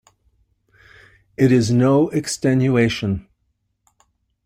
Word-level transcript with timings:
It 1.37 1.51
is 1.51 1.69
no 1.69 2.09
extenuation. 2.09 3.27